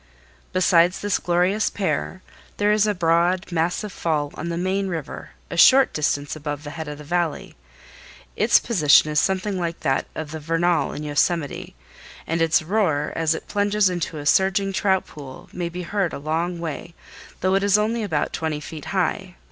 [0.51, 2.23] Besides this glorious pair
[2.57, 6.71] there is a broad, massive fall on the main river a short distance above the
[6.71, 7.55] head of the Valley.
[8.35, 11.75] Its position is something like that of the Vernal in Yosemite,
[12.25, 16.17] and its roar as it plunges into a surging trout pool may be heard a
[16.17, 16.95] long way,
[17.41, 19.35] though it is only about twenty feet high.